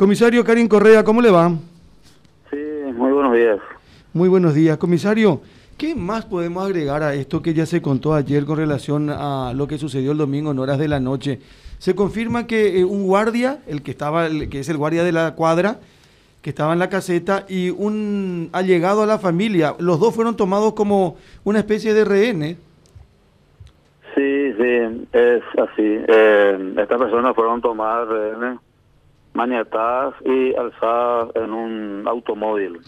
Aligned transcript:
Comisario 0.00 0.42
Karin 0.42 0.66
Correa, 0.66 1.04
¿cómo 1.04 1.20
le 1.20 1.30
va? 1.30 1.50
Sí, 2.50 2.56
muy 2.94 3.12
buenos 3.12 3.34
días. 3.34 3.58
Muy 4.14 4.30
buenos 4.30 4.54
días, 4.54 4.78
comisario. 4.78 5.42
¿Qué 5.76 5.94
más 5.94 6.24
podemos 6.24 6.64
agregar 6.64 7.02
a 7.02 7.12
esto 7.12 7.42
que 7.42 7.52
ya 7.52 7.66
se 7.66 7.82
contó 7.82 8.14
ayer 8.14 8.46
con 8.46 8.56
relación 8.56 9.10
a 9.10 9.52
lo 9.54 9.66
que 9.66 9.76
sucedió 9.76 10.12
el 10.12 10.16
domingo 10.16 10.52
en 10.52 10.58
horas 10.58 10.78
de 10.78 10.88
la 10.88 11.00
noche? 11.00 11.40
Se 11.76 11.94
confirma 11.94 12.46
que 12.46 12.80
eh, 12.80 12.84
un 12.86 13.02
guardia, 13.04 13.58
el 13.66 13.82
que 13.82 13.90
estaba, 13.90 14.24
el, 14.24 14.48
que 14.48 14.60
es 14.60 14.70
el 14.70 14.78
guardia 14.78 15.04
de 15.04 15.12
la 15.12 15.34
cuadra, 15.34 15.80
que 16.40 16.48
estaba 16.48 16.72
en 16.72 16.78
la 16.78 16.88
caseta 16.88 17.44
y 17.46 17.68
un 17.68 18.48
allegado 18.52 19.02
a 19.02 19.06
la 19.06 19.18
familia, 19.18 19.74
los 19.80 20.00
dos 20.00 20.14
fueron 20.14 20.34
tomados 20.34 20.72
como 20.72 21.18
una 21.44 21.58
especie 21.58 21.92
de 21.92 22.06
rehenes. 22.06 22.56
Sí, 24.14 24.54
sí, 24.54 25.06
es 25.12 25.42
así. 25.58 25.98
Eh, 26.08 26.74
estas 26.78 26.98
personas 26.98 27.34
fueron 27.34 27.60
tomadas 27.60 28.08
rehenes, 28.08 28.60
maniatadas 29.34 30.14
y 30.24 30.54
alzadas 30.54 31.30
en 31.36 31.52
un 31.52 32.08
automóvil. 32.08 32.80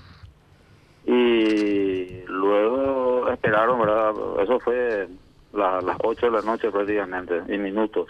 Y 1.05 2.25
luego 2.27 3.29
esperaron, 3.31 3.81
¿verdad? 3.81 4.13
Eso 4.41 4.61
fue 4.61 5.09
las 5.53 5.85
8 6.03 6.27
de 6.27 6.33
la 6.33 6.43
noche 6.43 6.71
prácticamente, 6.71 7.43
y 7.49 7.59
minutos. 7.59 8.09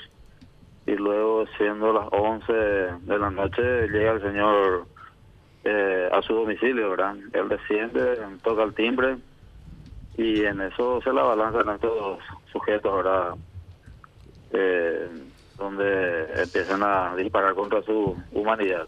Y 0.87 0.93
luego, 0.97 1.45
siendo 1.57 1.93
las 1.93 2.09
11 2.11 2.53
de 2.53 3.19
la 3.19 3.31
noche, 3.31 3.89
llega 3.89 4.13
el 4.13 4.23
señor 4.23 4.87
eh, 5.65 6.09
a 6.13 6.21
su 6.23 6.35
domicilio, 6.35 6.91
¿verdad? 6.91 7.17
Él 7.33 7.49
desciende, 7.49 8.19
toca 8.43 8.65
el 8.65 8.75
timbre 8.75 9.17
y 10.17 10.45
en 10.45 10.61
eso 10.61 11.01
se 11.03 11.13
la 11.13 11.23
balanzan 11.23 11.75
estos 11.75 12.19
sujetos, 12.51 12.97
¿verdad? 12.97 13.35
Eh, 14.53 15.09
donde 15.63 16.43
empiezan 16.43 16.83
a 16.83 17.15
disparar 17.17 17.55
contra 17.55 17.83
su 17.83 18.17
humanidad. 18.33 18.87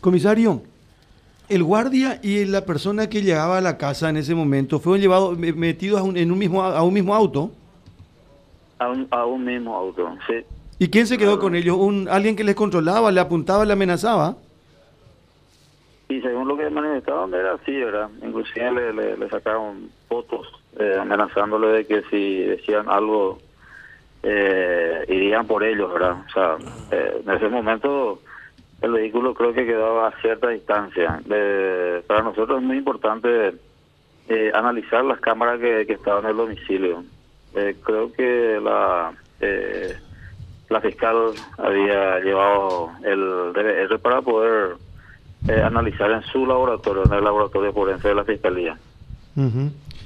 Comisario, 0.00 0.62
el 1.48 1.62
guardia 1.62 2.20
y 2.22 2.44
la 2.44 2.64
persona 2.64 3.08
que 3.08 3.22
llegaba 3.22 3.58
a 3.58 3.60
la 3.60 3.78
casa 3.78 4.08
en 4.10 4.16
ese 4.16 4.34
momento 4.34 4.80
fueron 4.80 5.00
llevados 5.00 5.38
metidos 5.38 6.02
en 6.14 6.30
un 6.30 6.38
mismo 6.38 6.62
a 6.62 6.82
un 6.82 6.94
mismo 6.94 7.14
auto. 7.14 7.50
A 8.78 8.88
un, 8.88 9.08
a 9.10 9.24
un 9.24 9.44
mismo 9.44 9.74
auto, 9.74 10.16
sí. 10.26 10.44
¿Y 10.78 10.88
quién 10.88 11.06
se 11.06 11.18
quedó 11.18 11.40
con 11.40 11.54
ellos? 11.54 11.76
¿Un 11.76 12.08
alguien 12.08 12.36
que 12.36 12.44
les 12.44 12.54
controlaba, 12.54 13.10
le 13.10 13.20
apuntaba, 13.20 13.64
le 13.64 13.72
amenazaba? 13.72 14.36
Y 16.08 16.20
según 16.20 16.48
lo 16.48 16.56
que 16.56 16.70
manifestaban 16.70 17.34
era 17.34 17.54
así, 17.54 17.72
¿verdad? 17.72 18.08
Inclusive 18.22 18.92
le, 18.92 19.16
le, 19.16 19.28
sacaron 19.28 19.90
fotos 20.08 20.46
eh, 20.78 20.96
amenazándole 20.98 21.68
de 21.68 21.86
que 21.86 22.02
si 22.10 22.38
decían 22.40 22.88
algo 22.88 23.38
eh, 24.22 25.04
irían 25.08 25.46
por 25.46 25.62
ellos, 25.64 25.92
¿verdad? 25.92 26.16
O 26.26 26.30
sea, 26.32 26.56
eh, 26.90 27.22
en 27.24 27.30
ese 27.30 27.48
momento 27.48 28.20
el 28.82 28.92
vehículo 28.92 29.34
creo 29.34 29.52
que 29.52 29.66
quedaba 29.66 30.08
a 30.08 30.20
cierta 30.20 30.48
distancia. 30.48 31.20
para 32.06 32.22
nosotros 32.22 32.58
es 32.58 32.64
muy 32.64 32.78
importante 32.78 33.54
eh, 34.28 34.50
analizar 34.54 35.04
las 35.04 35.20
cámaras 35.20 35.60
que, 35.60 35.86
que 35.86 35.94
estaban 35.94 36.24
en 36.24 36.30
el 36.30 36.36
domicilio. 36.36 37.02
Eh, 37.54 37.76
creo 37.82 38.12
que 38.12 38.60
la 38.62 39.12
la 40.68 40.80
fiscal 40.82 41.32
había 41.56 42.18
llevado 42.18 42.90
el 43.02 43.52
DVR 43.54 43.98
para 44.00 44.20
poder 44.20 44.76
analizar 45.64 46.10
en 46.10 46.22
su 46.24 46.44
laboratorio, 46.44 47.04
en 47.06 47.12
el 47.14 47.24
laboratorio 47.24 47.72
forense 47.72 48.08
de 48.08 48.14
la 48.14 48.24
fiscalía. 48.24 48.76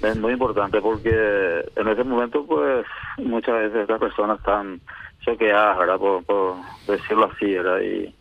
Es 0.02 0.16
muy 0.16 0.32
importante 0.32 0.80
porque 0.80 1.64
en 1.76 1.88
ese 1.88 2.04
momento, 2.04 2.44
pues, 2.44 2.84
muchas 3.18 3.54
veces 3.54 3.82
estas 3.82 4.00
personas 4.00 4.38
están 4.38 4.80
choqueadas, 5.20 5.78
¿verdad? 5.78 5.98
Por, 5.98 6.56
decirlo 6.86 7.30
así, 7.32 7.54
¿verdad? 7.54 7.80
Y 7.80 8.14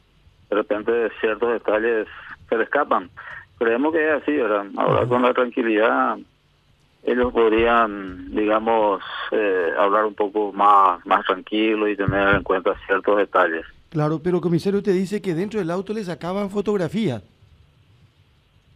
de 0.50 0.56
repente 0.56 1.10
ciertos 1.20 1.52
detalles 1.54 2.08
se 2.50 2.58
le 2.58 2.64
escapan. 2.64 3.10
Creemos 3.58 3.94
que 3.94 4.08
es 4.08 4.22
así, 4.22 4.32
¿verdad? 4.34 4.66
Ahora 4.78 5.06
con 5.08 5.22
la 5.22 5.34
tranquilidad 5.34 6.18
ellos 7.04 7.34
podrían, 7.34 8.30
digamos, 8.32 9.02
eh, 9.32 9.70
hablar 9.78 10.06
un 10.06 10.14
poco 10.14 10.54
más, 10.54 11.04
más 11.06 11.26
tranquilo 11.26 11.88
y 11.88 11.96
tener 11.96 12.36
en 12.36 12.44
cuenta 12.44 12.76
ciertos 12.86 13.18
detalles. 13.18 13.66
Claro, 13.90 14.20
pero 14.24 14.40
comisario, 14.40 14.80
usted 14.80 14.94
dice 14.94 15.22
que 15.22 15.34
dentro 15.34 15.60
del 15.60 15.72
auto 15.72 15.94
les 15.94 16.06
sacaban 16.06 16.50
fotografías. 16.50 17.24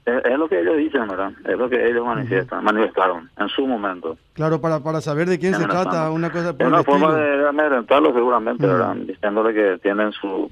Es, 0.05 0.37
lo 0.37 0.47
que 0.47 0.59
ellos 0.59 0.77
dicen, 0.77 1.07
¿verdad? 1.07 1.31
Es 1.45 1.57
lo 1.57 1.67
que 1.67 1.87
ellos 1.87 2.05
manifiestan, 2.05 2.63
manifestaron 2.63 3.27
en 3.37 3.49
su 3.49 3.65
momento. 3.65 4.17
Claro, 4.33 4.61
para, 4.61 4.79
para 4.79 5.01
saber 5.01 5.27
de 5.27 5.39
quién 5.39 5.55
se 5.55 5.65
trata, 5.65 6.11
una 6.11 6.31
cosa 6.31 6.53
por 6.53 6.61
Es 6.61 6.67
una 6.67 6.83
forma 6.83 7.15
de 7.15 7.47
amedrentarlo 7.47 8.13
seguramente, 8.13 8.67
¿verdad? 8.67 8.95
Diciéndole 8.95 9.53
que 9.53 9.79
tienen 9.79 10.11
su 10.11 10.51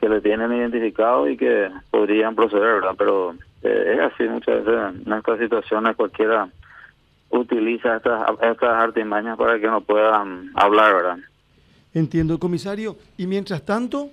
que 0.00 0.08
le 0.08 0.20
tienen 0.20 0.52
identificado 0.52 1.28
y 1.28 1.36
que 1.36 1.70
podrían 1.90 2.34
proceder, 2.34 2.74
¿verdad? 2.80 2.94
Pero 2.98 3.34
eh, 3.62 3.94
es 3.94 4.00
así 4.00 4.24
muchas 4.24 4.64
veces 4.64 5.06
en 5.06 5.12
estas 5.12 5.38
situaciones 5.38 5.94
cualquiera 5.94 6.48
utiliza 7.30 7.96
estas, 7.96 8.30
estas 8.42 8.70
artimañas 8.70 9.38
para 9.38 9.60
que 9.60 9.66
no 9.68 9.80
puedan 9.80 10.50
hablar, 10.54 10.94
¿verdad? 10.94 11.18
Entiendo, 11.94 12.38
comisario. 12.38 12.96
Y 13.16 13.26
mientras 13.26 13.62
tanto, 13.64 14.10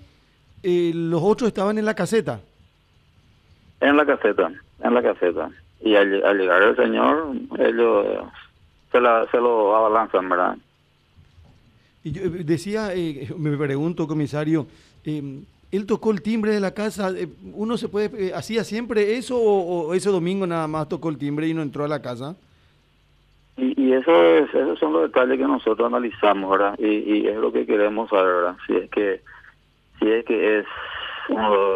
eh, 0.61 0.91
los 0.93 1.23
otros 1.23 1.47
estaban 1.47 1.77
en 1.77 1.85
la 1.85 1.95
caseta. 1.95 2.39
En 3.81 3.97
la 3.97 4.06
caseta, 4.06 4.51
en 4.84 4.94
la 4.94 5.01
caseta. 5.01 5.50
Y 5.81 5.95
al, 5.95 6.09
llegar 6.38 6.62
el 6.62 6.75
señor, 6.75 7.31
ellos 7.57 8.06
se, 8.91 9.00
la, 9.00 9.25
se 9.31 9.38
lo 9.38 9.75
abalanzan, 9.75 10.28
¿verdad? 10.28 10.57
Y 12.03 12.12
yo 12.12 12.23
eh, 12.23 12.44
decía, 12.44 12.94
eh, 12.94 13.29
me 13.38 13.56
pregunto, 13.57 14.07
comisario, 14.07 14.68
eh, 15.06 15.41
él 15.72 15.85
tocó 15.85 16.12
el 16.12 16.22
timbre 16.22 16.51
de 16.51 16.59
la 16.59 16.73
casa, 16.73 17.12
¿uno 17.53 17.78
se 17.78 17.89
puede, 17.89 18.34
hacía 18.34 18.63
siempre 18.63 19.18
eso 19.18 19.39
o, 19.39 19.94
ese 19.94 20.09
domingo 20.09 20.47
nada 20.47 20.68
más 20.68 20.89
tocó 20.89 21.09
el 21.09 21.18
timbre 21.19 21.47
y 21.47 21.53
no 21.53 21.62
entró 21.62 21.85
a 21.85 21.88
la 21.88 22.01
casa? 22.01 22.35
Y, 23.56 23.79
y 23.79 23.94
eso 23.94 24.23
es, 24.23 24.50
esos 24.50 24.79
son 24.79 24.94
los 24.94 25.03
detalles 25.03 25.38
que 25.38 25.44
nosotros 25.44 25.85
analizamos, 25.85 26.50
¿verdad? 26.50 26.75
Y, 26.79 26.88
y 26.88 27.28
es 27.28 27.38
lo 27.38 27.51
que 27.51 27.68
queremos 27.68 28.09
saber, 28.09 28.34
¿verdad? 28.34 28.57
Si 28.66 28.75
es 28.75 28.89
que, 28.89 29.22
si 30.00 30.09
es 30.09 30.25
que 30.25 30.59
es 30.59 30.66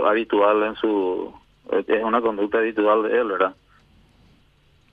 habitual 0.08 0.64
en 0.64 0.76
su 0.76 1.32
es 1.72 2.04
una 2.04 2.22
conducta 2.22 2.60
habitual 2.60 3.04
de 3.04 3.20
él, 3.20 3.28
¿verdad? 3.28 3.56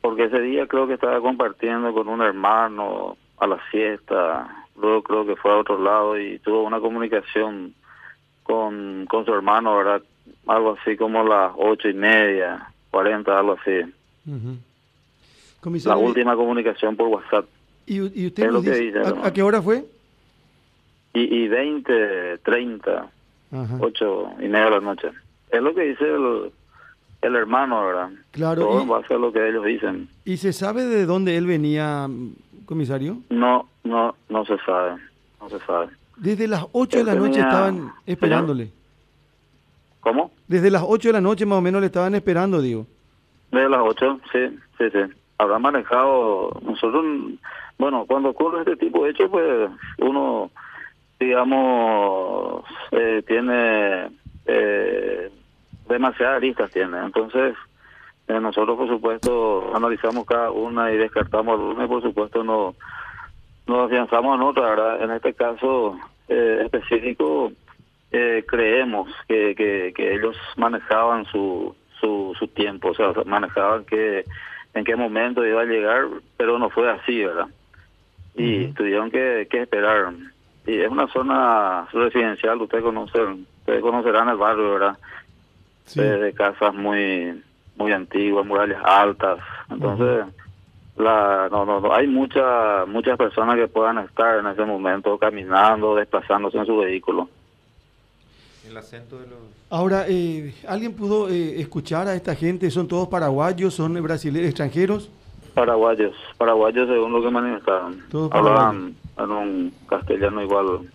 Porque 0.01 0.25
ese 0.25 0.41
día 0.41 0.67
creo 0.67 0.87
que 0.87 0.95
estaba 0.95 1.21
compartiendo 1.21 1.93
con 1.93 2.09
un 2.09 2.23
hermano 2.23 3.17
a 3.39 3.47
la 3.47 3.59
siesta, 3.71 4.67
luego 4.81 5.03
creo 5.03 5.27
que 5.27 5.37
fue 5.37 5.53
a 5.53 5.59
otro 5.59 5.83
lado 5.83 6.19
y 6.19 6.39
tuvo 6.39 6.63
una 6.63 6.81
comunicación 6.81 7.75
con, 8.43 9.07
con 9.07 9.25
su 9.25 9.33
hermano, 9.33 9.77
¿verdad? 9.77 10.03
Algo 10.47 10.77
así 10.81 10.97
como 10.97 11.23
las 11.25 11.53
ocho 11.57 11.89
y 11.89 11.95
media, 11.95 12.71
cuarenta, 12.91 13.39
algo 13.39 13.59
así. 13.61 13.81
La 15.85 15.97
última 15.97 16.37
comunicación 16.37 16.97
por 16.97 17.09
WhatsApp. 17.09 17.47
¿Y, 17.87 18.27
usted 18.27 18.51
dice, 18.53 19.03
¿a, 19.23 19.33
qué 19.33 19.43
hora 19.43 19.61
fue? 19.61 19.85
Y, 21.13 21.43
y 21.43 21.49
20, 21.49 22.39
30, 22.39 23.11
ocho 23.81 24.31
y 24.39 24.49
media 24.49 24.67
de 24.67 24.71
la 24.71 24.81
noche. 24.81 25.09
Es 25.51 25.61
lo 25.61 25.75
que 25.75 25.83
dice 25.83 26.05
el, 26.05 26.53
el 27.23 27.37
hermano, 27.37 27.85
¿verdad? 27.85 28.11
Claro. 28.31 28.63
Todo 28.63 28.87
va 28.87 28.99
a 28.99 29.07
ser 29.07 29.19
lo 29.19 29.33
que 29.33 29.49
ellos 29.49 29.65
dicen. 29.65 30.09
¿Y 30.25 30.37
se 30.39 30.53
sabe 30.53 30.85
de 30.85 31.07
dónde 31.07 31.37
él 31.37 31.47
venía, 31.47 32.09
comisario? 32.67 33.19
No, 33.29 33.69
no, 33.85 34.15
no 34.29 34.45
se 34.45 34.57
sabe, 34.59 34.97
no 35.41 35.49
se 35.49 35.59
sabe. 35.61 35.89
Desde 36.17 36.49
las 36.49 36.67
8 36.73 36.99
de 36.99 37.05
la 37.05 37.15
noche 37.15 37.41
estaban 37.41 37.93
esperándole. 38.07 38.71
¿Cómo? 40.01 40.31
Desde 40.49 40.71
las 40.71 40.83
8 40.87 41.09
de 41.09 41.13
la 41.13 41.21
noche 41.21 41.47
más 41.47 41.59
o 41.59 41.63
menos 41.63 41.81
le 41.81 41.87
estaban 41.87 42.15
esperando, 42.15 42.61
digo. 42.61 42.87
Desde 43.51 43.69
las 43.69 43.81
8, 43.83 44.21
sí, 44.33 44.59
sí, 44.79 44.85
sí. 44.93 44.99
Habrá 45.39 45.59
manejado, 45.59 46.61
nosotros, 46.63 47.05
bueno, 47.79 48.05
cuando 48.07 48.31
ocurre 48.31 48.61
este 48.61 48.77
tipo 48.77 49.05
de 49.05 49.11
hechos, 49.11 49.31
pues 49.31 49.71
uno, 49.99 50.51
digamos, 51.19 52.65
eh, 52.93 53.23
tiene... 53.27 54.11
Eh, 54.47 55.30
demasiadas 55.91 56.37
aristas 56.37 56.71
tiene. 56.71 56.99
Entonces, 56.99 57.55
eh, 58.29 58.41
nosotros, 58.41 58.77
por 58.77 58.89
supuesto, 58.89 59.75
analizamos 59.75 60.25
cada 60.25 60.51
una 60.51 60.93
y 60.93 60.97
descartamos 60.97 61.59
alguna 61.59 61.85
y, 61.85 61.89
por 61.89 62.03
supuesto, 62.03 62.45
no 62.45 62.75
nos 63.67 63.87
afianzamos 63.87 64.37
en 64.37 64.43
otra, 64.43 64.71
¿verdad? 64.71 65.03
En 65.03 65.11
este 65.11 65.35
caso 65.35 65.99
eh, 66.29 66.63
específico, 66.65 67.53
eh, 68.13 68.45
creemos 68.47 69.09
que, 69.29 69.55
que, 69.55 70.15
ellos 70.15 70.37
manejaban 70.57 71.25
su, 71.27 71.75
su, 72.01 72.35
su 72.39 72.49
tiempo, 72.49 72.89
o 72.89 72.95
sea, 72.95 73.13
manejaban 73.25 73.85
que 73.85 74.25
en 74.75 74.85
qué 74.85 74.97
momento 74.97 75.47
iba 75.47 75.63
a 75.63 75.67
llegar, 75.67 76.07
pero 76.37 76.59
no 76.59 76.71
fue 76.71 76.91
así, 76.91 77.25
¿verdad? 77.25 77.49
Y 78.35 78.69
tuvieron 78.69 79.11
que, 79.11 79.47
que 79.51 79.63
esperar. 79.63 80.13
Y 80.67 80.81
es 80.81 80.89
una 80.89 81.09
zona 81.09 81.87
residencial, 81.93 82.61
ustedes 82.61 82.85
conocen, 82.85 83.47
ustedes 83.61 83.83
conocerán 83.83 84.29
el 84.29 84.37
barrio, 84.37 84.73
¿verdad? 84.73 84.99
De, 85.95 86.33
casas 86.35 86.75
muy 86.75 87.43
muy 87.77 87.93
antiguas, 87.93 88.47
murallas 88.47 88.83
altas. 88.85 89.39
Entonces, 89.71 90.27
la, 90.97 91.49
no, 91.51 91.65
no, 91.65 91.93
hay 91.93 92.07
muchas 92.07 92.87
muchas 92.87 93.17
personas 93.17 93.57
que 93.57 93.69
puedan 93.69 93.99
estar 93.99 94.39
en 94.39 94.47
ese 94.47 94.65
momento 94.65 95.17
caminando, 95.19 95.95
desplazándose 95.95 96.59
en 96.59 96.67
su 96.67 96.77
vehículo. 96.77 97.29
El 98.69 98.77
acento 98.77 99.19
de 99.19 99.27
los... 99.27 99.39
Ahora, 99.71 100.05
eh, 100.09 100.55
¿alguien 100.69 100.95
pudo 100.95 101.29
eh, 101.29 101.61
escuchar 101.61 102.07
a 102.07 102.15
esta 102.15 102.35
gente? 102.37 102.71
¿Son 102.71 102.87
todos 102.87 103.09
paraguayos? 103.09 103.75
¿Son 103.75 104.01
brasileños, 104.03 104.49
extranjeros? 104.49 105.11
Paraguayos, 105.55 106.15
paraguayos 106.39 106.89
según 106.89 107.13
lo 107.13 107.23
que 107.23 107.31
manifestaron. 107.31 108.01
Hablaban 108.31 108.95
en 109.19 109.31
un 109.31 109.75
castellano 109.89 110.43
igual 110.43 110.89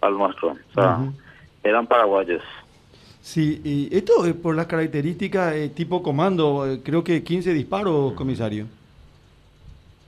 al 0.00 0.18
nuestro. 0.18 0.50
O 0.50 0.74
sea, 0.74 1.00
eran 1.64 1.86
paraguayos. 1.86 2.42
Sí, 3.22 3.60
y 3.64 3.96
esto 3.96 4.26
es 4.26 4.34
por 4.34 4.56
las 4.56 4.66
características 4.66 5.54
eh, 5.54 5.68
tipo 5.68 6.02
comando, 6.02 6.66
eh, 6.68 6.80
creo 6.82 7.04
que 7.04 7.22
15 7.22 7.54
disparos, 7.54 8.14
comisario. 8.14 8.66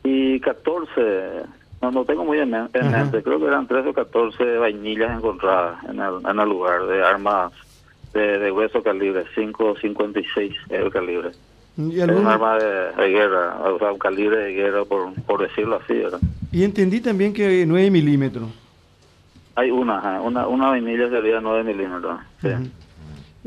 Y 0.03 0.41
14, 0.41 1.45
no, 1.81 1.93
no 1.93 2.05
tengo 2.05 2.25
muy 2.25 2.41
en, 2.41 2.51
mente, 2.51 3.23
creo 3.23 3.39
que 3.39 3.47
eran 3.47 3.69
13 3.69 3.89
o 3.89 3.95
14 3.95 4.59
vainillas 4.59 5.17
encontradas 5.17 5.83
en 5.85 6.01
el, 6.01 6.15
en 6.29 6.41
el 6.41 6.49
lugar 6.49 6.87
de 6.87 7.05
armas 7.05 7.53
de, 8.13 8.39
de 8.39 8.51
hueso 8.51 8.83
calibre, 8.83 9.25
5.56 9.37 10.27
es 10.37 10.57
el 10.71 10.91
calibre. 10.91 11.31
¿Y 11.77 12.01
es 12.01 12.09
un 12.09 12.27
arma 12.27 12.59
de, 12.59 13.09
guerra, 13.09 13.59
o 13.61 13.79
sea, 13.79 13.93
un 13.93 13.99
calibre 13.99 14.39
de 14.39 14.53
guerra, 14.53 14.85
por, 14.85 15.13
por 15.23 15.41
decirlo 15.41 15.81
así, 15.83 15.95
¿verdad? 15.95 16.21
Y 16.51 16.65
entendí 16.65 17.01
también 17.01 17.33
que 17.33 17.65
9 17.65 17.91
milímetros. 17.91 18.49
Hay 19.57 19.71
una, 19.71 20.21
una, 20.21 20.49
una 20.49 20.69
vainilla 20.69 21.09
sería 21.09 21.41
9 21.41 21.63
milímetros. 21.65 22.21
Sí. 22.41 22.49
¿Y 22.49 22.84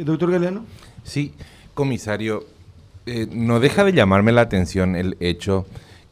doctor 0.05 0.31
Galeano? 0.31 0.65
Sí, 1.03 1.33
comisario, 1.73 2.45
eh, 3.05 3.27
no 3.31 3.59
deja 3.59 3.83
de 3.83 3.93
llamarme 3.93 4.31
la 4.31 4.41
atención 4.41 4.95
el 4.95 5.17
hecho 5.19 5.65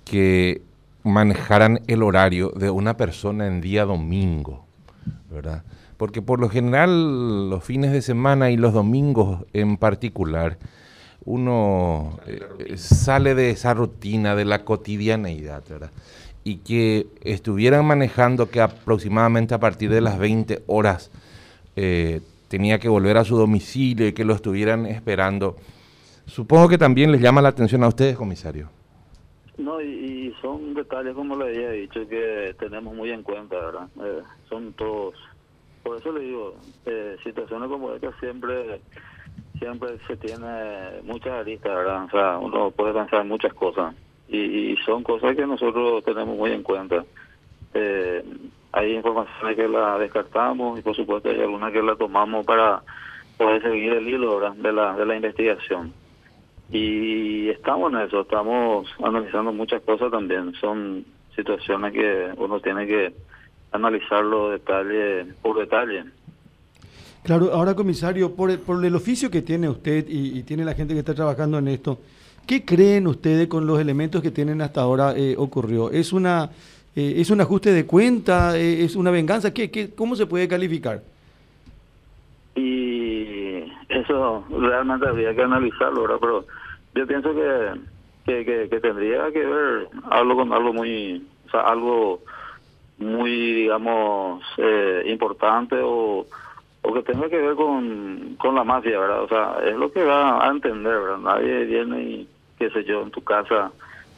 que 0.04 0.62
manejaran 1.04 1.82
el 1.88 2.04
horario 2.04 2.52
de 2.56 2.70
una 2.70 2.98
persona 2.98 3.48
en 3.48 3.62
día 3.62 3.86
domingo, 3.86 4.66
¿verdad? 5.30 5.64
Porque 5.98 6.22
por 6.22 6.40
lo 6.40 6.50
general 6.50 7.50
los 7.50 7.64
fines 7.64 7.92
de 7.92 8.02
semana 8.02 8.50
y 8.50 8.58
los 8.58 8.74
domingos 8.74 9.46
en 9.54 9.78
particular, 9.78 10.58
uno 11.26 12.20
eh, 12.28 12.78
sale 12.78 13.36
de 13.36 13.52
esa 13.52 13.74
rutina, 13.74 14.36
de 14.36 14.46
la 14.46 14.64
cotidianeidad, 14.64 15.64
¿verdad? 15.70 15.92
Y 16.44 16.58
que 16.58 17.08
estuvieran 17.22 17.86
manejando 17.86 18.50
que 18.50 18.62
aproximadamente 18.62 19.54
a 19.54 19.60
partir 19.60 19.90
de 19.90 20.02
las 20.02 20.18
20 20.18 20.64
horas 20.68 21.12
eh, 21.76 22.22
tenía 22.48 22.80
que 22.80 22.90
volver 22.90 23.18
a 23.18 23.24
su 23.24 23.38
domicilio 23.38 24.08
y 24.08 24.14
que 24.14 24.26
lo 24.26 24.34
estuvieran 24.34 24.86
esperando. 24.86 25.56
Supongo 26.26 26.70
que 26.70 26.78
también 26.78 27.12
les 27.12 27.22
llama 27.22 27.42
la 27.42 27.50
atención 27.50 27.84
a 27.84 27.88
ustedes, 27.88 28.16
comisario. 28.16 28.70
No, 29.58 29.82
y, 29.82 30.34
son 30.42 30.74
detalles, 30.74 31.14
como 31.14 31.36
le 31.38 31.46
había 31.46 31.72
dicho, 31.72 32.08
que 32.08 32.56
tenemos 32.60 32.94
muy 32.94 33.12
en 33.12 33.24
cuenta, 33.24 33.56
¿verdad? 33.56 33.88
Eh, 34.04 34.22
son 34.50 34.74
todos, 34.74 35.16
por 35.82 35.98
eso 35.98 36.12
le 36.12 36.22
digo, 36.22 36.56
situaciones 37.24 37.70
como 37.70 37.94
esta 37.94 38.12
siempre 38.20 38.82
siempre 39.60 39.98
se 40.08 40.18
tiene 40.18 41.02
muchas 41.04 41.34
aristas, 41.34 41.76
¿verdad? 41.76 42.06
O 42.06 42.10
sea, 42.10 42.38
uno 42.38 42.72
puede 42.72 42.94
pensar 42.94 43.24
muchas 43.26 43.54
cosas 43.54 43.96
y, 44.28 44.76
son 44.86 45.04
cosas 45.04 45.36
que 45.36 45.46
nosotros 45.46 46.04
tenemos 46.04 46.38
muy 46.38 46.52
en 46.52 46.64
cuenta. 46.64 47.06
Eh, 47.74 48.24
hay 48.76 48.94
informaciones 48.94 49.56
que 49.56 49.70
la 49.70 49.98
descartamos 49.98 50.78
y 50.78 50.82
por 50.82 50.96
supuesto 50.96 51.30
hay 51.30 51.40
algunas 51.40 51.72
que 51.72 51.82
la 51.82 51.96
tomamos 51.96 52.46
para 52.46 52.84
poder 53.38 53.62
seguir 53.62 53.94
el 53.94 54.08
hilo 54.08 54.40
de 54.54 54.74
la 54.74 54.94
de 54.94 55.06
la 55.06 55.16
investigación. 55.16 55.94
Y 56.70 57.48
estamos 57.50 57.94
en 57.94 58.00
eso, 58.00 58.22
estamos 58.22 58.88
analizando 59.02 59.54
muchas 59.54 59.82
cosas 59.84 60.12
también. 60.12 60.54
Son 60.60 61.06
situaciones 61.36 61.94
que 61.94 62.34
uno 62.38 62.60
tiene 62.60 62.86
que 62.86 63.14
analizarlo 63.72 64.50
detalle 64.50 65.26
por 65.42 65.58
detalle. 65.58 66.04
Claro, 67.24 67.54
ahora 67.54 67.76
comisario, 67.76 68.36
por 68.36 68.52
el, 68.52 68.60
por 68.60 68.84
el 68.84 68.94
oficio 68.94 69.32
que 69.32 69.42
tiene 69.42 69.70
usted 69.70 70.06
y, 70.08 70.44
tiene 70.44 70.66
la 70.66 70.74
gente 70.74 70.94
que 70.94 71.00
está 71.00 71.14
trabajando 71.14 71.60
en 71.60 71.70
esto, 71.70 72.00
¿qué 72.46 72.66
creen 72.66 73.08
ustedes 73.08 73.48
con 73.48 73.66
los 73.66 73.80
elementos 73.80 74.22
que 74.22 74.32
tienen 74.32 74.62
hasta 74.62 74.82
ahora 74.82 75.14
eh, 75.16 75.36
ocurrió? 75.38 75.92
¿Es 75.92 76.12
una 76.14 76.50
eh, 76.96 77.16
es 77.18 77.30
un 77.30 77.42
ajuste 77.42 77.72
de 77.72 77.86
cuenta? 77.86 78.58
Eh, 78.58 78.84
¿Es 78.84 78.96
una 78.96 79.12
venganza? 79.12 79.54
¿Qué, 79.54 79.72
qué, 79.72 79.94
¿Cómo 79.94 80.16
se 80.16 80.26
puede 80.26 80.48
calificar? 80.48 81.02
Y 82.56 83.64
eso 83.90 84.46
realmente 84.50 85.08
habría 85.08 85.36
que 85.36 85.42
analizarlo, 85.42 86.04
¿verdad? 86.04 86.18
Pero 86.22 86.46
yo 86.96 87.08
pienso 87.08 87.34
que, 87.36 87.74
que, 88.26 88.70
que, 88.70 88.80
tendría 88.80 89.32
que 89.32 89.46
ver 89.46 89.88
algo 90.10 90.36
con 90.38 90.54
algo 90.54 90.74
muy, 90.74 91.26
o 91.48 91.50
sea, 91.52 91.62
algo 91.62 92.22
muy, 92.98 93.32
digamos, 93.54 94.44
importante 95.06 95.76
o 95.82 96.26
o 96.86 96.94
que 96.94 97.02
tenga 97.02 97.28
que 97.30 97.38
ver 97.38 97.56
con, 97.56 98.36
con 98.40 98.56
la 98.56 98.64
mafia, 98.64 99.00
¿verdad? 99.00 99.24
O 99.24 99.28
sea, 99.28 99.58
es 99.66 99.76
lo 99.76 99.92
que 99.92 100.04
va 100.04 100.46
a 100.46 100.52
entender, 100.52 100.94
¿verdad? 101.00 101.18
Nadie 101.18 101.66
viene 101.66 102.02
y, 102.04 102.30
qué 102.60 102.70
sé 102.70 102.84
yo, 102.84 103.02
en 103.02 103.12
tu 103.12 103.24
casa 103.24 103.72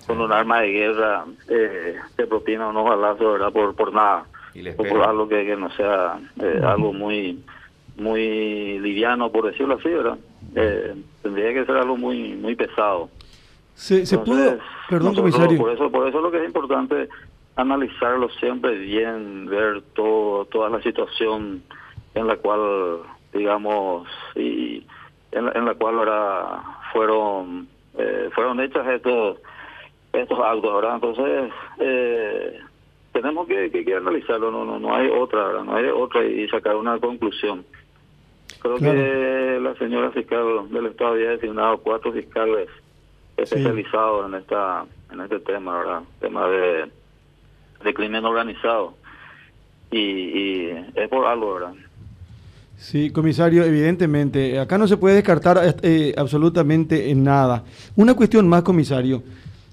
con 0.07 0.21
un 0.21 0.31
arma 0.31 0.61
de 0.61 0.71
guerra 0.71 1.25
eh, 1.49 1.95
te 2.15 2.25
propina 2.25 2.69
unos 2.69 2.85
balazos, 2.85 3.33
¿verdad? 3.33 3.51
Por, 3.51 3.75
por 3.75 3.93
nada. 3.93 4.25
o 4.77 4.83
por 4.83 5.03
algo 5.03 5.27
que, 5.27 5.45
que 5.45 5.55
no 5.57 5.69
sea 5.71 6.17
eh, 6.41 6.61
algo 6.63 6.93
muy 6.93 7.43
muy 7.97 8.79
liviano, 8.79 9.31
por 9.31 9.47
decirlo 9.51 9.75
así, 9.75 9.89
¿verdad? 9.89 10.17
Eh, 10.55 10.95
tendría 11.21 11.53
que 11.53 11.65
ser 11.65 11.75
algo 11.75 11.97
muy 11.97 12.35
muy 12.35 12.55
pesado. 12.55 13.09
Se, 13.75 14.05
se 14.05 14.17
pudo, 14.17 14.57
perdón, 14.89 15.13
comisario. 15.13 15.59
Por 15.59 15.71
eso, 15.71 15.91
por 15.91 16.07
eso 16.07 16.21
lo 16.21 16.31
que 16.31 16.39
es 16.39 16.45
importante 16.45 17.09
analizarlo 17.55 18.29
siempre 18.39 18.77
bien, 18.77 19.47
ver 19.47 19.81
todo 19.93 20.45
toda 20.45 20.69
la 20.69 20.81
situación 20.81 21.63
en 22.15 22.27
la 22.27 22.37
cual, 22.37 22.99
digamos, 23.33 24.07
y 24.35 24.85
en 25.31 25.65
la, 25.65 25.73
cual 25.75 25.99
ahora 25.99 26.63
fueron 26.93 27.67
eh, 27.97 28.29
fueron 28.33 28.59
hechas 28.61 28.87
estos 28.87 29.37
estos 30.21 30.39
actos, 30.39 30.75
¿verdad? 30.75 30.95
Entonces, 30.95 31.51
eh, 31.79 32.59
tenemos 33.11 33.47
que, 33.47 33.71
que, 33.71 33.95
analizarlo, 33.95 34.51
no, 34.51 34.65
no 34.65 34.79
no 34.79 34.95
hay 34.95 35.09
otra, 35.09 35.47
¿verdad? 35.47 35.63
No 35.63 35.75
hay 35.75 35.85
otra 35.85 36.25
y 36.25 36.47
sacar 36.49 36.75
una 36.75 36.99
conclusión. 36.99 37.65
Creo 38.59 38.77
que 38.77 39.59
la 39.61 39.75
señora 39.75 40.11
fiscal 40.11 40.69
del 40.71 40.87
Estado 40.87 41.11
había 41.11 41.31
designado 41.31 41.77
cuatro 41.79 42.11
fiscales 42.11 42.69
especializados 43.35 44.27
en 44.27 44.35
esta 44.35 44.85
en 45.11 45.21
este 45.21 45.39
tema, 45.39 45.77
¿verdad? 45.77 46.01
Tema 46.19 46.47
de, 46.47 46.85
de 47.83 47.93
crimen 47.93 48.25
organizado. 48.25 48.95
Y, 49.91 49.99
y 49.99 50.91
es 50.95 51.07
por 51.09 51.25
algo, 51.25 51.53
¿verdad? 51.53 51.73
Sí, 52.77 53.09
comisario, 53.09 53.63
evidentemente, 53.63 54.59
acá 54.59 54.77
no 54.77 54.87
se 54.87 54.97
puede 54.97 55.15
descartar 55.15 55.75
eh, 55.81 56.13
absolutamente 56.15 57.09
en 57.09 57.23
nada. 57.23 57.63
Una 57.95 58.13
cuestión 58.13 58.47
más, 58.47 58.61
comisario. 58.61 59.23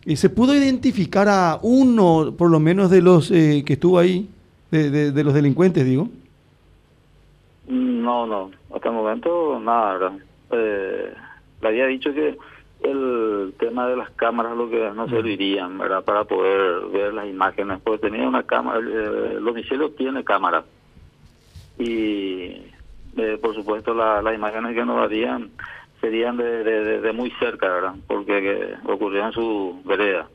Eh, 0.06 0.16
¿Se 0.16 0.30
pudo 0.30 0.54
identificar 0.54 1.28
a 1.28 1.58
uno, 1.62 2.34
por 2.36 2.50
lo 2.50 2.60
menos, 2.60 2.90
de 2.90 3.02
los 3.02 3.30
eh, 3.30 3.62
que 3.66 3.74
estuvo 3.74 3.98
ahí, 3.98 4.28
de, 4.70 5.12
de, 5.12 5.24
los 5.24 5.34
delincuentes, 5.34 5.84
digo? 5.84 6.08
No, 7.68 8.26
no, 8.26 8.50
hasta 8.74 8.88
el 8.88 8.94
momento 8.94 9.58
nada. 9.60 10.12
le 10.50 11.68
había 11.68 11.86
dicho 11.86 12.12
que 12.12 12.36
el 12.82 13.54
tema 13.58 13.88
de 13.88 13.96
las 13.96 14.10
cámaras 14.10 14.56
lo 14.56 14.68
que 14.68 14.90
no 14.94 15.08
servirían, 15.08 15.78
¿verdad? 15.78 16.04
Para 16.04 16.24
poder 16.24 16.86
ver 16.92 17.14
las 17.14 17.26
imágenes, 17.26 17.80
porque 17.82 18.10
tenía 18.10 18.28
una 18.28 18.42
cámara, 18.42 18.78
el 18.78 19.42
domicilio 19.42 19.90
tiene 19.92 20.22
cámara. 20.22 20.64
Y 21.78 22.62
eh, 23.16 23.38
por 23.40 23.54
supuesto 23.54 23.94
las 23.94 24.34
imágenes 24.34 24.74
que 24.74 24.84
nos 24.84 24.96
darían 24.96 25.50
serían 26.04 26.36
de, 26.36 27.00
de, 27.00 27.12
muy 27.12 27.30
cerca, 27.38 27.66
¿verdad? 27.68 27.94
Porque 28.06 28.74
ocurrió 28.84 29.26
en 29.26 29.32
su 29.32 29.80
vereda. 29.84 30.28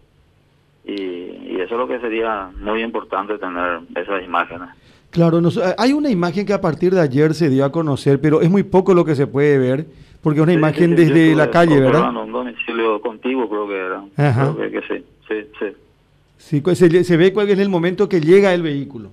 Y, 0.84 0.94
y, 0.94 1.58
eso 1.60 1.76
es 1.76 1.80
lo 1.80 1.88
que 1.88 2.00
sería 2.00 2.50
muy 2.60 2.82
importante 2.82 3.38
tener 3.38 3.82
esas 3.96 4.24
imágenes. 4.24 4.70
Claro, 5.12 5.42
hay 5.78 5.94
una 5.94 6.10
imagen 6.10 6.46
que 6.46 6.54
a 6.54 6.62
partir 6.62 6.94
de 6.94 7.02
ayer 7.02 7.34
se 7.34 7.50
dio 7.50 7.66
a 7.66 7.72
conocer, 7.72 8.20
pero 8.20 8.42
es 8.42 8.50
muy 8.50 8.64
poco 8.64 8.94
lo 8.94 9.06
que 9.06 9.16
se 9.16 9.28
puede 9.28 9.58
ver, 9.58 9.86
porque 10.22 10.40
es 10.40 10.44
una 10.44 10.54
imagen 10.54 10.96
desde 10.96 11.36
la 11.36 11.52
calle, 11.52 11.80
¿verdad? 11.80 12.16
un 12.16 12.32
domicilio 12.32 13.02
contigo 13.02 13.48
creo 13.50 13.68
que 13.68 13.76
era. 13.76 14.04
Creo 14.56 14.72
que, 14.72 14.82
sí, 14.88 15.06
sí, 15.28 15.48
sí. 15.60 16.62
Sí, 16.62 16.76
se, 16.76 17.04
se 17.04 17.18
ve 17.18 17.34
cuál 17.34 17.50
es 17.50 17.60
el 17.60 17.70
momento 17.70 18.10
que 18.10 18.22
llega 18.22 18.54
el 18.54 18.64
vehículo 18.64 19.12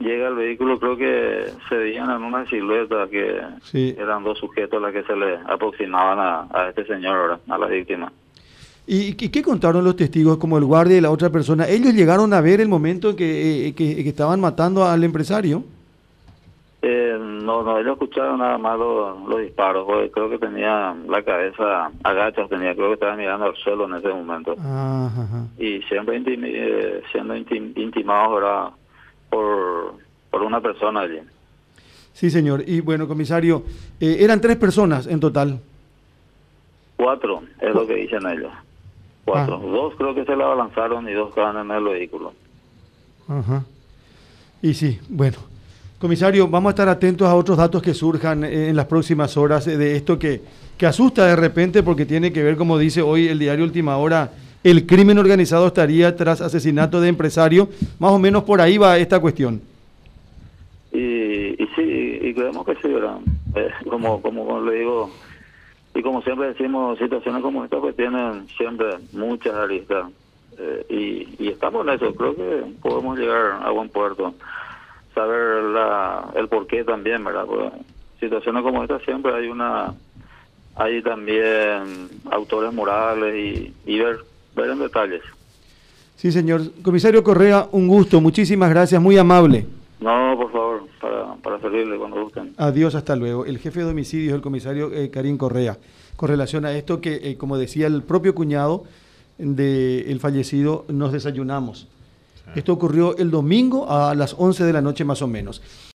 llega 0.00 0.28
el 0.28 0.34
vehículo, 0.34 0.80
creo 0.80 0.96
que 0.96 1.52
se 1.68 1.76
veían 1.76 2.10
en 2.10 2.22
una 2.22 2.46
silueta 2.46 3.06
que 3.08 3.40
eran 3.72 4.24
dos 4.24 4.38
sujetos 4.38 4.78
a 4.78 4.86
los 4.86 4.92
que 4.92 5.02
se 5.04 5.14
le 5.14 5.36
aproximaban 5.46 6.48
a, 6.50 6.68
este 6.68 6.86
señor, 6.86 7.38
a 7.48 7.58
la 7.58 7.66
víctima. 7.66 8.10
¿Y, 8.86 9.14
qué 9.14 9.42
contaron 9.42 9.84
los 9.84 9.94
testigos, 9.94 10.38
como 10.38 10.58
el 10.58 10.64
guardia 10.64 10.96
y 10.96 11.00
la 11.00 11.10
otra 11.10 11.30
persona? 11.30 11.68
¿Ellos 11.68 11.94
llegaron 11.94 12.32
a 12.32 12.40
ver 12.40 12.60
el 12.60 12.68
momento 12.68 13.10
en 13.10 13.16
que, 13.16 13.68
eh, 13.68 13.74
que, 13.74 14.00
estaban 14.08 14.40
matando 14.40 14.84
al 14.84 15.04
empresario? 15.04 15.62
Eh, 16.82 17.16
no, 17.20 17.62
no, 17.62 17.78
ellos 17.78 17.92
escucharon 17.92 18.38
nada 18.38 18.58
más 18.58 18.78
los, 18.78 19.40
disparos. 19.42 19.86
Creo 20.12 20.30
que 20.30 20.38
tenía 20.38 20.96
la 21.06 21.22
cabeza 21.22 21.92
agacha, 22.02 22.48
tenía, 22.48 22.74
creo 22.74 22.88
que 22.88 22.94
estaba 22.94 23.14
mirando 23.14 23.46
al 23.46 23.56
suelo 23.56 23.84
en 23.84 23.94
ese 23.94 24.08
momento. 24.08 24.56
Y 25.58 25.82
siempre 25.82 26.20
eh, 26.26 27.02
siendo 27.12 27.36
intimados, 27.36 28.34
¿verdad? 28.34 28.70
Por, 29.30 29.94
por 30.30 30.42
una 30.42 30.60
persona 30.60 31.00
allí. 31.00 31.20
Sí, 32.12 32.28
señor. 32.28 32.62
Y 32.66 32.80
bueno, 32.80 33.08
comisario, 33.08 33.64
eh, 33.98 34.18
eran 34.20 34.40
tres 34.40 34.56
personas 34.56 35.06
en 35.06 35.20
total. 35.20 35.58
Cuatro, 36.96 37.42
es 37.60 37.74
lo 37.74 37.86
que 37.86 37.94
dicen 37.94 38.26
ellos. 38.26 38.52
Cuatro. 39.24 39.60
Ah. 39.62 39.66
Dos 39.66 39.94
creo 39.96 40.14
que 40.14 40.24
se 40.24 40.36
la 40.36 40.54
lanzaron 40.54 41.08
y 41.08 41.12
dos 41.12 41.30
estaban 41.30 41.56
en 41.56 41.70
el 41.74 41.84
vehículo. 41.84 42.34
Ajá. 43.28 43.64
Y 44.60 44.74
sí, 44.74 44.98
bueno. 45.08 45.38
Comisario, 45.98 46.48
vamos 46.48 46.70
a 46.70 46.72
estar 46.72 46.88
atentos 46.88 47.28
a 47.28 47.34
otros 47.34 47.58
datos 47.58 47.82
que 47.82 47.92
surjan 47.92 48.42
eh, 48.42 48.70
en 48.70 48.76
las 48.76 48.86
próximas 48.86 49.36
horas 49.36 49.66
eh, 49.66 49.76
de 49.76 49.96
esto 49.96 50.18
que, 50.18 50.40
que 50.78 50.86
asusta 50.86 51.26
de 51.26 51.36
repente 51.36 51.82
porque 51.82 52.06
tiene 52.06 52.32
que 52.32 52.42
ver, 52.42 52.56
como 52.56 52.78
dice 52.78 53.02
hoy 53.02 53.28
el 53.28 53.38
diario 53.38 53.64
Última 53.64 53.98
Hora, 53.98 54.32
el 54.62 54.86
crimen 54.86 55.18
organizado 55.18 55.66
estaría 55.66 56.14
tras 56.16 56.40
asesinato 56.40 57.00
de 57.00 57.08
empresario. 57.08 57.68
Más 57.98 58.12
o 58.12 58.18
menos 58.18 58.44
por 58.44 58.60
ahí 58.60 58.78
va 58.78 58.98
esta 58.98 59.20
cuestión. 59.20 59.60
Y, 60.92 61.62
y 61.62 61.68
sí, 61.76 62.18
y 62.22 62.34
creemos 62.34 62.66
que 62.66 62.74
sí, 62.76 62.88
¿verdad? 62.88 63.18
Eh, 63.54 63.70
como, 63.88 64.20
como, 64.20 64.60
le 64.60 64.80
digo, 64.80 65.10
y 65.94 66.02
como 66.02 66.22
siempre 66.22 66.48
decimos, 66.48 66.98
situaciones 66.98 67.42
como 67.42 67.64
esta 67.64 67.78
pues 67.80 67.96
tienen 67.96 68.46
siempre 68.56 68.86
muchas 69.12 69.54
aristas. 69.54 70.10
Eh, 70.58 70.86
y, 71.38 71.44
y 71.44 71.48
estamos 71.48 71.86
en 71.86 71.94
eso, 71.94 72.14
creo 72.14 72.34
que 72.34 72.64
podemos 72.82 73.18
llegar 73.18 73.60
a 73.62 73.70
buen 73.70 73.88
puerto. 73.88 74.34
Saber 75.14 75.64
la, 75.64 76.30
el 76.34 76.48
porqué 76.48 76.84
también, 76.84 77.24
¿verdad? 77.24 77.46
Situaciones 78.20 78.62
como 78.62 78.82
esta 78.82 78.98
siempre 79.00 79.32
hay 79.32 79.48
una 79.48 79.94
hay 80.76 81.02
también 81.02 82.08
autores 82.30 82.72
morales 82.72 83.72
y 83.84 83.98
ver, 83.98 84.20
ver 84.54 84.70
en 84.70 84.78
detalles. 84.78 85.22
Sí, 86.16 86.30
señor. 86.32 86.62
Comisario 86.82 87.24
Correa, 87.24 87.68
un 87.72 87.88
gusto. 87.88 88.20
Muchísimas 88.20 88.70
gracias. 88.70 89.00
Muy 89.00 89.16
amable. 89.16 89.66
No, 90.00 90.34
por 90.36 90.52
favor, 90.52 90.82
para, 91.00 91.34
para 91.36 91.60
servirle 91.60 91.96
cuando 91.96 92.22
gusten. 92.22 92.54
Adiós, 92.56 92.94
hasta 92.94 93.16
luego. 93.16 93.44
El 93.44 93.58
jefe 93.58 93.80
de 93.80 93.86
homicidios, 93.86 94.34
el 94.34 94.40
comisario 94.40 94.92
eh, 94.92 95.10
Karim 95.10 95.36
Correa, 95.36 95.78
con 96.16 96.28
relación 96.28 96.64
a 96.64 96.72
esto 96.72 97.00
que, 97.00 97.14
eh, 97.22 97.36
como 97.36 97.58
decía 97.58 97.86
el 97.86 98.02
propio 98.02 98.34
cuñado 98.34 98.84
del 99.38 100.20
fallecido, 100.20 100.84
nos 100.88 101.12
desayunamos. 101.12 101.88
Esto 102.54 102.72
ocurrió 102.72 103.16
el 103.16 103.30
domingo 103.30 103.90
a 103.90 104.14
las 104.14 104.34
11 104.36 104.64
de 104.64 104.72
la 104.72 104.82
noche 104.82 105.04
más 105.04 105.22
o 105.22 105.28
menos. 105.28 105.62